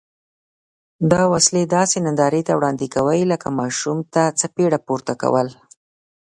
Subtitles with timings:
[1.11, 5.47] دا وسلې داسې نندارې ته وړاندې کوي لکه ماشوم ته څپېړه پورته کول.